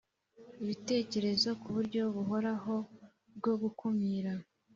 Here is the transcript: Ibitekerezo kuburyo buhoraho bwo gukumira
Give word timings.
Ibitekerezo 0.61 1.49
kuburyo 1.61 2.01
buhoraho 2.15 2.75
bwo 3.37 3.53
gukumira 3.61 4.31